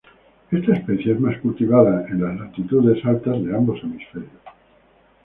Esta 0.49 0.73
especie 0.73 1.13
es 1.13 1.19
más 1.19 1.37
cultivada 1.41 2.07
en 2.07 2.23
las 2.23 2.35
latitudes 2.39 3.05
altas 3.05 3.43
de 3.45 3.55
ambos 3.55 3.79
hemisferios. 3.83 4.31